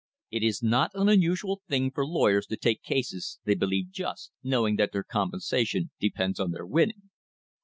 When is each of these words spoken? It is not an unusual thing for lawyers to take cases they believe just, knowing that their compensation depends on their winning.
It 0.31 0.41
is 0.41 0.63
not 0.63 0.89
an 0.95 1.07
unusual 1.09 1.61
thing 1.67 1.91
for 1.91 2.07
lawyers 2.07 2.47
to 2.47 2.57
take 2.57 2.81
cases 2.81 3.37
they 3.43 3.53
believe 3.53 3.91
just, 3.91 4.31
knowing 4.41 4.77
that 4.77 4.91
their 4.91 5.03
compensation 5.03 5.91
depends 5.99 6.39
on 6.39 6.49
their 6.49 6.65
winning. 6.65 7.11